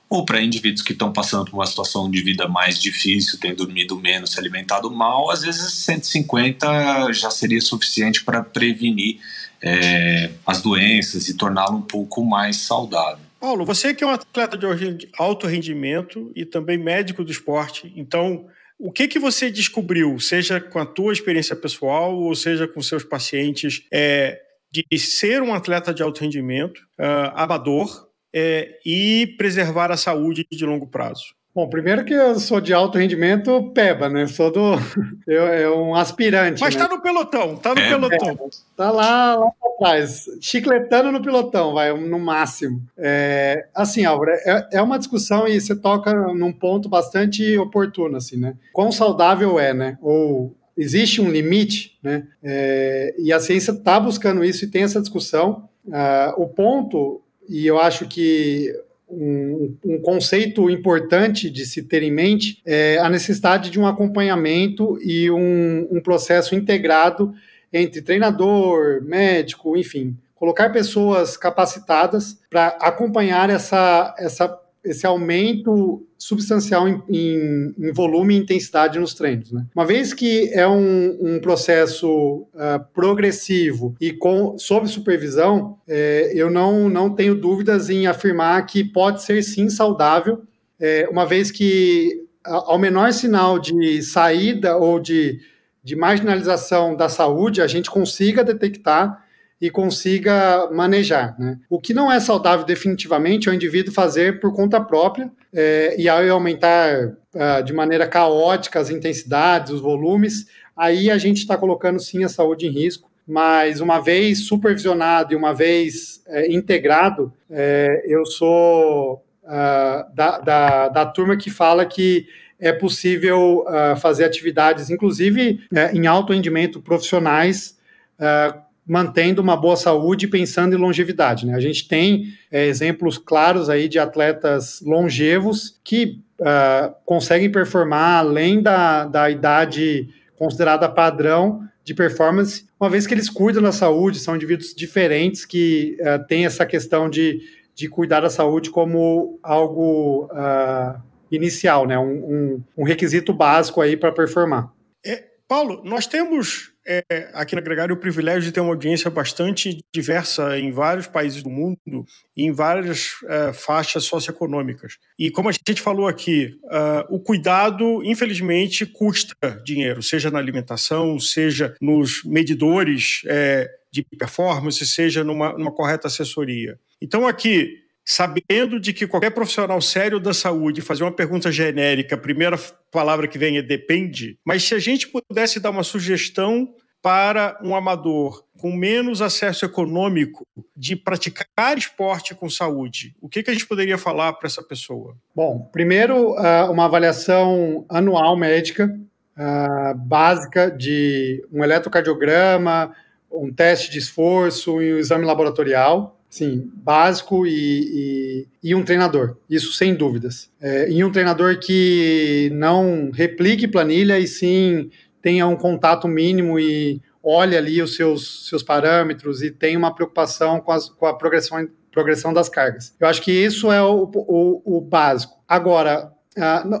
[0.09, 3.99] ou para indivíduos que estão passando por uma situação de vida mais difícil, têm dormido
[3.99, 9.19] menos, se alimentado mal, às vezes 150 já seria suficiente para prevenir
[9.61, 13.25] é, as doenças e torná-lo um pouco mais saudável.
[13.39, 18.47] Paulo, você que é um atleta de alto rendimento e também médico do esporte, então
[18.79, 23.03] o que que você descobriu, seja com a tua experiência pessoal ou seja com seus
[23.03, 24.39] pacientes, é,
[24.71, 28.06] de ser um atleta de alto rendimento, uh, amador,
[28.39, 31.35] é, e preservar a saúde de longo prazo?
[31.55, 34.27] Bom, primeiro que eu sou de alto rendimento PEBA, né?
[34.27, 34.75] Sou do.
[35.25, 36.61] Eu, é um aspirante.
[36.61, 36.83] Mas né?
[36.83, 37.89] tá no pelotão, tá no é.
[37.89, 38.29] pelotão.
[38.29, 42.83] É, tá lá, lá atrás, chicletando no pelotão, vai, no máximo.
[42.95, 48.37] É, assim, Álvaro, é, é uma discussão e você toca num ponto bastante oportuno, assim,
[48.37, 48.53] né?
[48.71, 49.97] Quão saudável é, né?
[49.99, 52.27] Ou existe um limite, né?
[52.43, 55.67] É, e a ciência está buscando isso e tem essa discussão.
[55.87, 58.73] Uh, o ponto e eu acho que
[59.09, 64.99] um, um, conceito importante de se ter em mente é a necessidade de um acompanhamento
[65.01, 67.33] e um, um processo integrado
[67.71, 77.01] entre treinador, médico, enfim, colocar pessoas capacitadas para acompanhar essa, essa esse aumento substancial em,
[77.09, 79.51] em, em, volume e intensidade nos treinos.
[79.51, 79.65] Né?
[79.75, 86.49] Uma vez que é um, um processo uh, progressivo e com, sob supervisão, é, eu
[86.49, 90.41] não, não tenho dúvidas em afirmar que pode ser sim saudável,
[90.79, 95.39] é, uma vez que ao menor sinal de saída ou de,
[95.83, 99.21] de marginalização da saúde, a gente consiga detectar
[99.59, 101.35] e consiga manejar.
[101.39, 101.57] Né?
[101.69, 106.07] O que não é saudável definitivamente é o indivíduo fazer por conta própria é, e
[106.07, 111.99] ao aumentar uh, de maneira caótica as intensidades, os volumes, aí a gente está colocando
[111.99, 113.09] sim a saúde em risco.
[113.27, 120.87] Mas uma vez supervisionado e uma vez é, integrado, é, eu sou uh, da, da,
[120.89, 122.25] da turma que fala que
[122.59, 127.77] é possível uh, fazer atividades, inclusive é, em alto rendimento profissionais,
[128.19, 131.45] uh, mantendo uma boa saúde pensando em longevidade.
[131.45, 131.53] Né?
[131.53, 138.61] A gente tem é, exemplos claros aí de atletas longevos que uh, conseguem performar além
[138.61, 144.35] da, da idade considerada padrão de performance, uma vez que eles cuidam da saúde, são
[144.35, 147.41] indivíduos diferentes que uh, têm essa questão de,
[147.73, 151.97] de cuidar da saúde como algo uh, inicial, né?
[151.97, 154.71] um, um, um requisito básico aí para performar.
[155.05, 159.83] É, Paulo, nós temos é, aqui na Gregário o privilégio de ter uma audiência bastante
[159.93, 164.97] diversa em vários países do mundo e em várias é, faixas socioeconômicas.
[165.19, 171.19] E como a gente falou aqui, uh, o cuidado, infelizmente, custa dinheiro, seja na alimentação,
[171.19, 176.79] seja nos medidores é, de performance, seja numa, numa correta assessoria.
[177.01, 182.17] Então, aqui, sabendo de que qualquer profissional sério da saúde fazer uma pergunta genérica, a
[182.17, 182.57] primeira
[182.89, 187.75] palavra que vem é depende, mas se a gente pudesse dar uma sugestão para um
[187.75, 193.67] amador com menos acesso econômico de praticar esporte com saúde, o que, que a gente
[193.67, 195.13] poderia falar para essa pessoa?
[195.35, 198.89] Bom, primeiro, ah, uma avaliação anual médica
[199.35, 202.95] ah, básica de um eletrocardiograma,
[203.29, 209.37] um teste de esforço e um exame laboratorial Sim, básico e, e, e, um treinador,
[209.49, 210.51] isso sem dúvidas.
[210.59, 214.89] É, e um treinador que não replique planilha e sim
[215.21, 220.59] tenha um contato mínimo e olhe ali os seus, seus parâmetros e tenha uma preocupação
[220.59, 222.93] com, as, com a progressão, progressão das cargas.
[222.99, 225.33] Eu acho que isso é o, o, o básico.
[225.47, 226.11] Agora,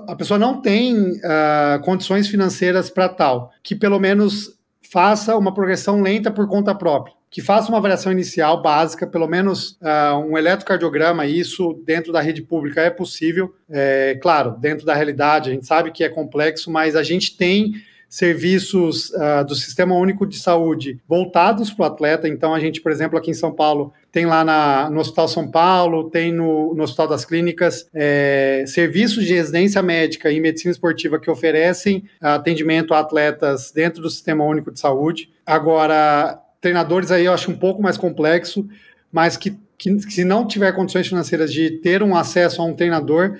[0.07, 6.01] a pessoa não tem uh, condições financeiras para tal, que pelo menos faça uma progressão
[6.01, 11.27] lenta por conta própria, que faça uma avaliação inicial básica, pelo menos uh, um eletrocardiograma,
[11.27, 15.91] isso dentro da rede pública é possível, é, claro, dentro da realidade, a gente sabe
[15.91, 17.73] que é complexo, mas a gente tem
[18.09, 22.27] serviços uh, do Sistema Único de Saúde voltados para o atleta.
[22.27, 25.47] Então, a gente, por exemplo, aqui em São Paulo, tem lá na, no Hospital São
[25.47, 31.19] Paulo, tem no, no Hospital das Clínicas, é, serviços de residência médica e medicina esportiva
[31.19, 35.29] que oferecem atendimento a atletas dentro do Sistema Único de Saúde.
[35.45, 38.67] Agora, treinadores aí eu acho um pouco mais complexo,
[39.11, 43.37] mas que, que, se não tiver condições financeiras de ter um acesso a um treinador,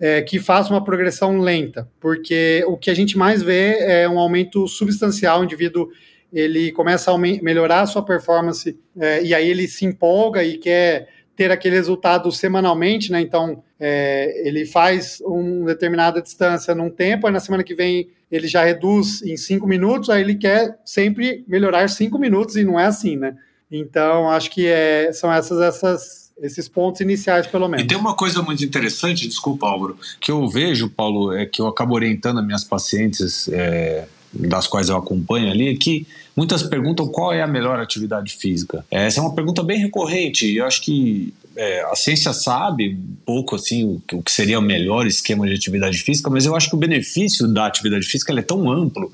[0.00, 4.18] é, que faça uma progressão lenta, porque o que a gente mais vê é um
[4.18, 5.88] aumento substancial, o indivíduo
[6.32, 11.08] ele começa a melhorar a sua performance é, e aí ele se empolga e quer
[11.34, 13.20] ter aquele resultado semanalmente, né?
[13.20, 18.46] Então é, ele faz uma determinada distância num tempo, aí na semana que vem ele
[18.46, 22.86] já reduz em cinco minutos, aí ele quer sempre melhorar cinco minutos e não é
[22.86, 23.36] assim, né?
[23.70, 27.84] Então acho que é, são essas essas esses pontos iniciais, pelo menos.
[27.84, 31.66] E tem uma coisa muito interessante, desculpa, Álvaro, que eu vejo, Paulo, é que eu
[31.66, 37.32] acabo orientando as minhas pacientes, é, das quais eu acompanho ali, que muitas perguntam qual
[37.32, 38.84] é a melhor atividade física.
[38.90, 43.16] Essa é uma pergunta bem recorrente, e eu acho que é, a ciência sabe um
[43.26, 46.70] pouco assim o, o, que seria o melhor esquema de atividade física, mas eu acho
[46.70, 49.12] que o benefício da atividade física é tão amplo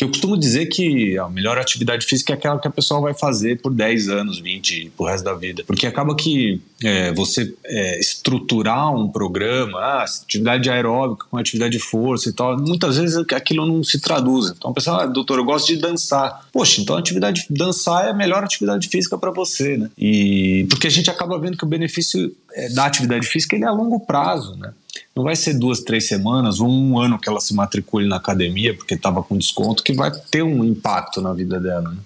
[0.00, 3.12] que eu costumo dizer que a melhor atividade física é aquela que a pessoa vai
[3.12, 5.62] fazer por 10 anos, 20, pro resto da vida.
[5.66, 11.84] Porque acaba que é, você é, estruturar um programa, ah, atividade aeróbica com atividade de
[11.84, 14.54] força e tal, muitas vezes aquilo não se traduz.
[14.56, 16.48] Então a pessoa, ah, doutor, eu gosto de dançar.
[16.50, 19.90] Poxa, então a atividade dançar é a melhor atividade física para você, né?
[19.98, 22.34] E porque a gente acaba vendo que o benefício
[22.74, 24.72] da atividade física ele é a longo prazo, né?
[25.14, 28.74] não vai ser duas, três semanas ou um ano que ela se matricule na academia
[28.74, 31.90] porque estava com desconto que vai ter um impacto na vida dela.
[31.90, 31.98] Né?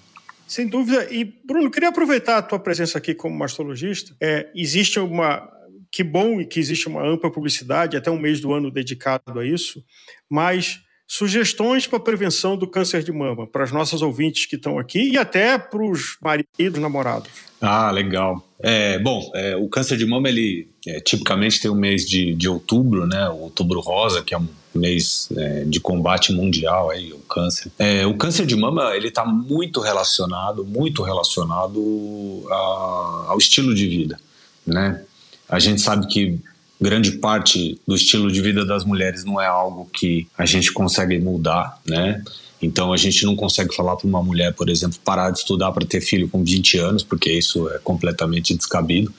[0.47, 1.07] Sem dúvida.
[1.11, 4.15] E, Bruno, queria aproveitar a tua presença aqui como mastologista.
[4.21, 5.51] É, existe uma.
[5.91, 9.81] Que bom que existe uma ampla publicidade, até um mês do ano dedicado a isso,
[10.29, 15.11] mas sugestões para prevenção do câncer de mama, para as nossas ouvintes que estão aqui
[15.11, 17.29] e até para os maridos namorados.
[17.61, 18.45] Ah, legal.
[18.59, 22.49] É, bom, é, o câncer de mama, ele é, tipicamente tem o mês de, de
[22.49, 23.29] outubro, né?
[23.29, 27.71] O outubro rosa, que é um mês é, de combate mundial aí, o câncer.
[27.77, 33.87] É, o câncer de mama, ele está muito relacionado, muito relacionado a, ao estilo de
[33.87, 34.19] vida,
[34.65, 35.03] né?
[35.47, 36.39] A gente sabe que
[36.79, 41.19] grande parte do estilo de vida das mulheres não é algo que a gente consegue
[41.19, 42.23] mudar, né?
[42.61, 45.85] Então a gente não consegue falar para uma mulher, por exemplo, parar de estudar para
[45.85, 49.13] ter filho com 20 anos, porque isso é completamente descabido.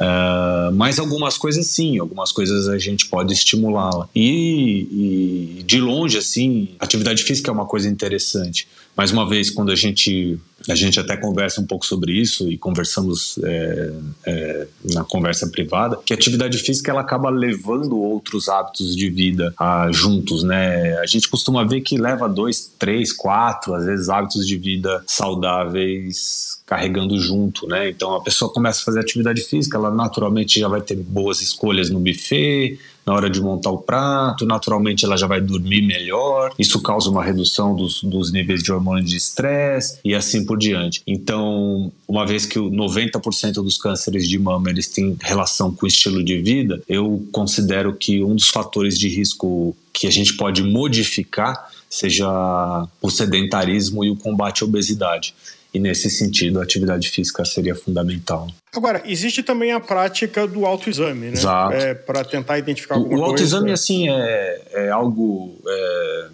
[0.00, 4.08] Uh, mas algumas coisas sim, algumas coisas a gente pode estimulá-la.
[4.14, 8.66] E, e, de longe, assim, atividade física é uma coisa interessante.
[8.96, 12.58] Mais uma vez, quando a gente a gente até conversa um pouco sobre isso e
[12.58, 13.92] conversamos é,
[14.26, 19.54] é, na conversa privada, que a atividade física ela acaba levando outros hábitos de vida
[19.56, 20.98] a, ah, juntos, né?
[20.98, 26.60] A gente costuma ver que leva dois, três, quatro, às vezes hábitos de vida saudáveis
[26.66, 27.88] carregando junto, né?
[27.88, 31.90] Então a pessoa começa a fazer atividade física, ela naturalmente já vai ter boas escolhas
[31.90, 36.80] no buffet, na hora de montar o prato, naturalmente ela já vai dormir melhor, isso
[36.80, 41.02] causa uma redução dos, dos níveis de hormônio de estresse e assim por diante.
[41.06, 46.22] Então, uma vez que 90% dos cânceres de mama eles têm relação com o estilo
[46.24, 51.70] de vida, eu considero que um dos fatores de risco que a gente pode modificar
[51.88, 55.34] seja o sedentarismo e o combate à obesidade.
[55.72, 58.48] E nesse sentido, a atividade física seria fundamental.
[58.74, 61.32] Agora, existe também a prática do autoexame, né?
[61.32, 61.74] Exato.
[61.74, 63.24] É, para tentar identificar alguma coisa.
[63.24, 66.28] O autoexame, assim, é, é algo é,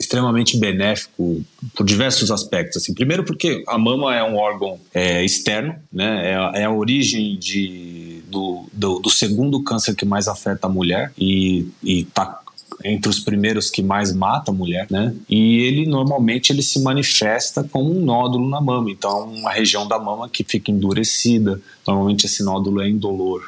[0.00, 1.44] extremamente benéfico
[1.76, 2.78] por diversos aspectos.
[2.78, 6.32] Assim, primeiro porque a mama é um órgão é, externo, né?
[6.32, 11.12] É, é, a origem de, do, do, do, segundo câncer que mais afeta a mulher
[11.18, 12.39] e está
[12.84, 15.14] entre os primeiros que mais mata a mulher, né?
[15.28, 19.98] E ele normalmente ele se manifesta como um nódulo na mama, então uma região da
[19.98, 21.60] mama que fica endurecida.
[21.86, 23.42] Normalmente esse nódulo é indolor.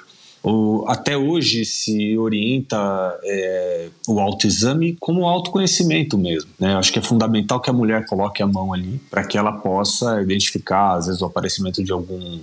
[0.44, 2.76] O, até hoje se orienta
[3.22, 6.50] é, o autoexame como autoconhecimento mesmo.
[6.58, 6.74] Né?
[6.74, 10.20] Acho que é fundamental que a mulher coloque a mão ali para que ela possa
[10.20, 12.40] identificar, às vezes, o aparecimento de algum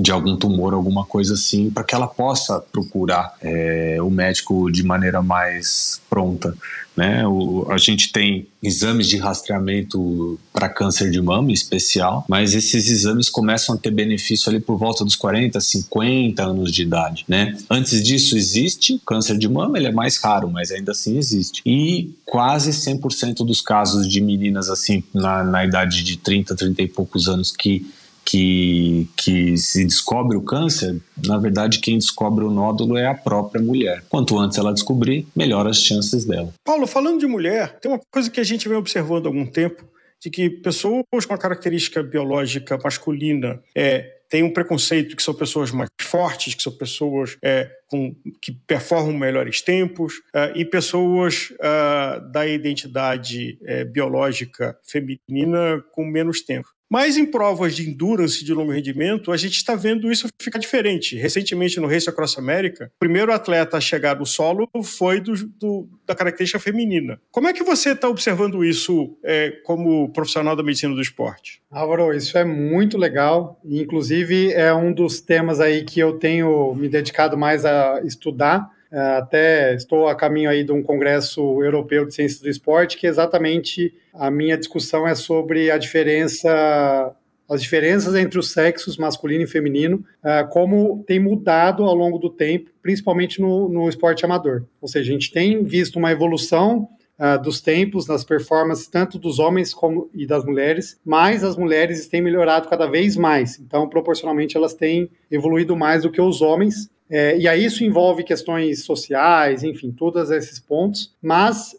[0.00, 4.82] de algum tumor, alguma coisa assim, para que ela possa procurar é, o médico de
[4.82, 6.54] maneira mais pronta.
[6.96, 7.26] Né?
[7.26, 12.90] O, a gente tem exames de rastreamento para câncer de mama em especial, mas esses
[12.90, 17.24] exames começam a ter benefício ali por volta dos 40, 50 anos de idade.
[17.28, 17.56] Né?
[17.70, 21.62] Antes disso, existe câncer de mama, ele é mais raro, mas ainda assim existe.
[21.64, 26.88] E quase 100% dos casos de meninas assim na, na idade de 30, 30 e
[26.88, 27.86] poucos anos que
[28.30, 33.60] que, que se descobre o câncer, na verdade, quem descobre o nódulo é a própria
[33.60, 34.04] mulher.
[34.08, 36.54] Quanto antes ela descobrir, melhor as chances dela.
[36.64, 39.84] Paulo, falando de mulher, tem uma coisa que a gente vem observando há algum tempo,
[40.22, 45.72] de que pessoas com a característica biológica masculina é, têm um preconceito que são pessoas
[45.72, 52.20] mais fortes, que são pessoas é, com, que performam melhores tempos, é, e pessoas é,
[52.30, 56.68] da identidade é, biológica feminina com menos tempo.
[56.90, 61.16] Mas em provas de endurance de longo rendimento, a gente está vendo isso ficar diferente.
[61.16, 65.88] Recentemente, no Race Across America, o primeiro atleta a chegar no solo foi do, do,
[66.04, 67.20] da característica feminina.
[67.30, 71.62] Como é que você está observando isso é, como profissional da medicina do esporte?
[71.70, 73.60] Álvaro, isso é muito legal.
[73.64, 79.74] Inclusive, é um dos temas aí que eu tenho me dedicado mais a estudar até
[79.74, 84.30] estou a caminho aí de um congresso europeu de ciências do esporte, que exatamente a
[84.30, 87.14] minha discussão é sobre a diferença
[87.48, 92.30] as diferenças entre os sexos masculino e feminino, é, como tem mudado ao longo do
[92.30, 94.62] tempo, principalmente no, no esporte amador.
[94.80, 96.88] Ou seja, a gente tem visto uma evolução
[97.18, 102.06] uh, dos tempos, nas performances, tanto dos homens como e das mulheres, mas as mulheres
[102.06, 103.58] têm melhorado cada vez mais.
[103.58, 106.88] Então, proporcionalmente, elas têm evoluído mais do que os homens.
[107.10, 111.74] É, e aí isso envolve questões sociais, enfim, todos esses pontos, mas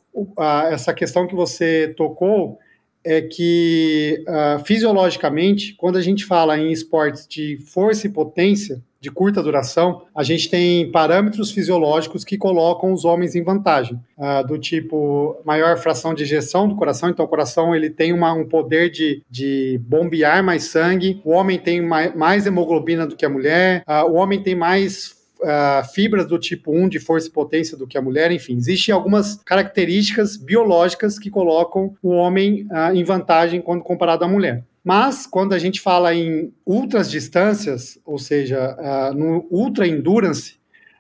[0.70, 2.60] essa questão que você tocou
[3.04, 4.24] é que
[4.66, 10.22] fisiologicamente, quando a gente fala em esportes de força e potência, de curta duração, a
[10.22, 14.00] gente tem parâmetros fisiológicos que colocam os homens em vantagem,
[14.48, 18.48] do tipo maior fração de ejeção do coração, então o coração ele tem uma, um
[18.48, 23.30] poder de, de bombear mais sangue, o homem tem mais, mais hemoglobina do que a
[23.30, 27.88] mulher, o homem tem mais uh, fibras do tipo 1 de força e potência do
[27.88, 33.62] que a mulher, enfim, existem algumas características biológicas que colocam o homem uh, em vantagem
[33.62, 34.64] quando comparado à mulher.
[34.84, 40.56] Mas, quando a gente fala em ultras distâncias, ou seja, uh, no ultra endurance,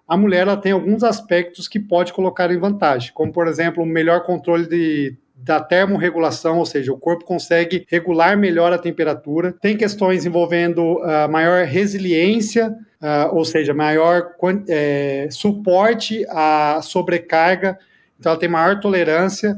[0.07, 3.85] a mulher ela tem alguns aspectos que pode colocar em vantagem, como, por exemplo, o
[3.85, 9.53] melhor controle de da termorregulação, ou seja, o corpo consegue regular melhor a temperatura.
[9.61, 12.69] Tem questões envolvendo uh, maior resiliência,
[13.01, 14.31] uh, ou seja, maior
[14.69, 17.77] é, suporte à sobrecarga,
[18.19, 19.57] então ela tem maior tolerância.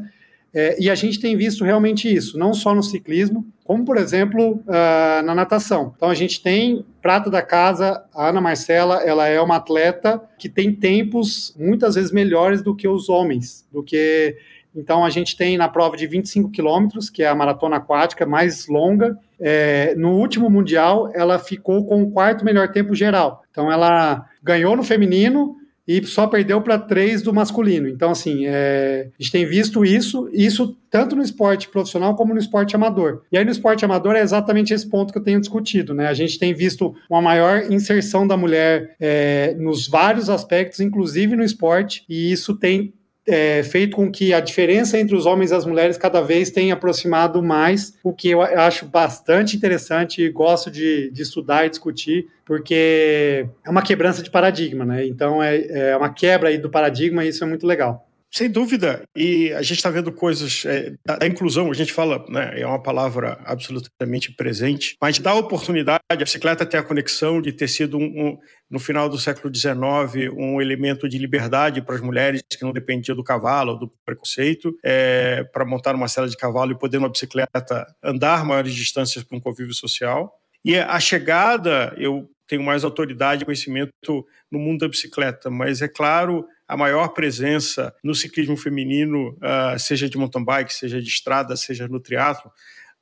[0.56, 4.64] É, e a gente tem visto realmente isso, não só no ciclismo, como, por exemplo,
[4.68, 5.94] uh, na natação.
[5.96, 10.48] Então, a gente tem prata da casa, a Ana Marcela, ela é uma atleta que
[10.48, 14.38] tem tempos muitas vezes melhores do que os homens, do que
[14.76, 18.68] então, a gente tem na prova de 25 quilômetros, que é a maratona aquática mais
[18.68, 19.18] longa.
[19.40, 23.44] É, no último Mundial, ela ficou com o quarto melhor tempo geral.
[23.52, 25.56] Então, ela ganhou no feminino
[25.88, 27.90] e só perdeu para três do masculino.
[27.90, 32.40] Então, assim, é, a gente tem visto isso, isso tanto no esporte profissional como no
[32.40, 33.24] esporte amador.
[33.32, 35.94] E aí, no esporte amador, é exatamente esse ponto que eu tenho discutido.
[35.94, 36.08] Né?
[36.08, 41.44] A gente tem visto uma maior inserção da mulher é, nos vários aspectos, inclusive no
[41.44, 42.94] esporte, e isso tem
[43.28, 46.74] é, feito com que a diferença entre os homens e as mulheres cada vez tenha
[46.74, 52.28] aproximado mais, o que eu acho bastante interessante e gosto de, de estudar e discutir,
[52.46, 55.06] porque é uma quebrança de paradigma, né?
[55.06, 58.08] Então é, é uma quebra aí do paradigma e isso é muito legal.
[58.36, 59.04] Sem dúvida.
[59.16, 62.66] E a gente está vendo coisas é, da, da, inclusão, a gente fala, né, é
[62.66, 67.96] uma palavra absolutamente presente, mas dá oportunidade, a bicicleta ter a conexão de ter sido,
[67.96, 68.38] um, um,
[68.72, 73.14] no final do século XIX, um elemento de liberdade para as mulheres que não dependia
[73.14, 77.86] do cavalo, do preconceito, é, para montar uma cela de cavalo e poder, numa bicicleta,
[78.04, 80.34] andar maiores distâncias para um convívio social.
[80.66, 85.88] E a chegada, eu tenho mais autoridade e conhecimento no mundo da bicicleta, mas é
[85.88, 91.56] claro a maior presença no ciclismo feminino, uh, seja de mountain bike, seja de estrada,
[91.56, 92.52] seja no triatlo,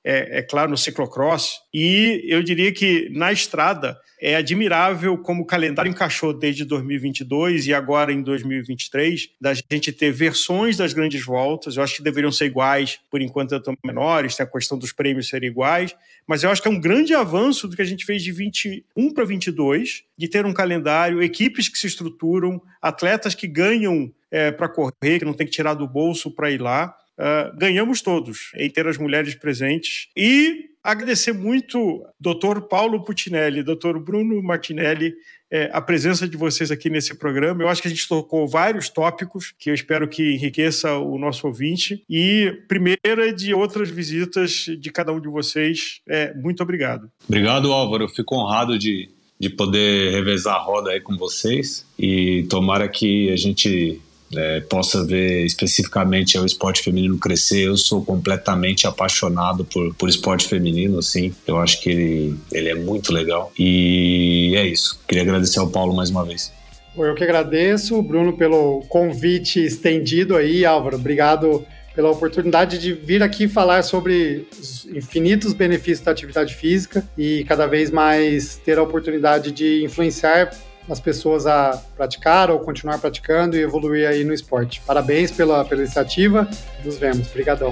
[0.04, 1.62] é, é, claro, no ciclocross.
[1.74, 7.74] E eu diria que na estrada é admirável como o calendário encaixou desde 2022 e
[7.74, 11.76] agora em 2023, da gente ter versões das grandes voltas.
[11.76, 15.28] Eu acho que deveriam ser iguais, por enquanto estão menores, tem a questão dos prêmios
[15.28, 15.95] serem iguais,
[16.28, 19.12] mas eu acho que é um grande avanço do que a gente fez de 21
[19.12, 24.70] para 22, de ter um calendário, equipes que se estruturam, atletas que ganham é, para
[24.70, 26.95] correr, que não tem que tirar do bolso para ir lá.
[27.22, 30.08] Uh, ganhamos todos, em ter as mulheres presentes.
[30.18, 32.62] E agradecer muito Dr.
[32.68, 34.00] Paulo Putinelli, Dr.
[34.00, 35.14] Bruno Martinelli,
[35.52, 37.62] é, a presença de vocês aqui nesse programa.
[37.62, 41.46] Eu acho que a gente tocou vários tópicos que eu espero que enriqueça o nosso
[41.46, 42.04] ouvinte.
[42.10, 46.02] E primeira de outras visitas de cada um de vocês.
[46.08, 47.12] É, muito obrigado.
[47.28, 48.06] Obrigado, Álvaro.
[48.06, 49.10] Eu fico honrado de,
[49.40, 51.86] de poder revezar a roda aí com vocês.
[52.00, 54.02] E tomara que a gente
[54.36, 57.68] é, possa ver especificamente o esporte feminino crescer.
[57.68, 61.34] Eu sou completamente apaixonado por, por esporte feminino, assim.
[61.46, 63.52] Eu acho que ele, ele é muito legal.
[63.58, 65.00] E é isso.
[65.08, 66.52] Queria agradecer ao Paulo mais uma vez.
[66.96, 70.98] Eu que agradeço, Bruno, pelo convite estendido aí, Álvaro.
[70.98, 71.66] Obrigado
[71.96, 77.66] pela oportunidade de vir aqui falar sobre os infinitos benefícios da atividade física e cada
[77.66, 80.52] vez mais ter a oportunidade de influenciar
[80.92, 84.82] as pessoas a praticar ou continuar praticando e evoluir aí no esporte.
[84.86, 86.48] Parabéns pela, pela iniciativa.
[86.84, 87.30] Nos vemos.
[87.30, 87.72] Obrigadão.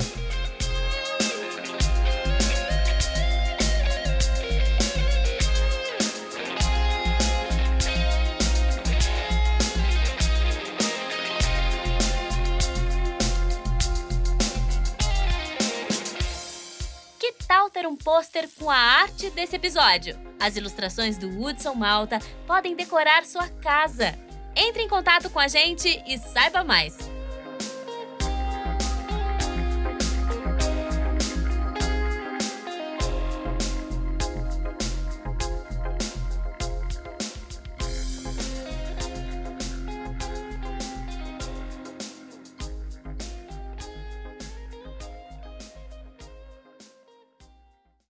[18.04, 20.18] Pôster com a arte desse episódio.
[20.40, 24.18] As ilustrações do Hudson Malta podem decorar sua casa.
[24.56, 27.19] Entre em contato com a gente e saiba mais.